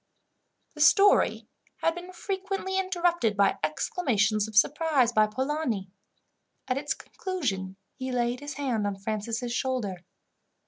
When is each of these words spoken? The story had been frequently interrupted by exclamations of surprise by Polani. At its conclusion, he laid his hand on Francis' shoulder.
The 0.73 0.81
story 0.81 1.47
had 1.83 1.93
been 1.93 2.11
frequently 2.11 2.79
interrupted 2.79 3.37
by 3.37 3.59
exclamations 3.63 4.47
of 4.47 4.55
surprise 4.55 5.11
by 5.11 5.27
Polani. 5.27 5.91
At 6.67 6.79
its 6.79 6.95
conclusion, 6.95 7.75
he 7.93 8.11
laid 8.11 8.39
his 8.39 8.55
hand 8.55 8.87
on 8.87 8.97
Francis' 8.97 9.51
shoulder. 9.53 10.03